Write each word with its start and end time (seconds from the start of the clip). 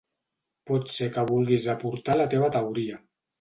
Pot 0.71 0.89
ser 0.93 1.09
que 1.17 1.25
vulguis 1.33 1.67
aportar 1.75 2.17
la 2.23 2.27
teva 2.33 2.51
teoria. 2.57 2.99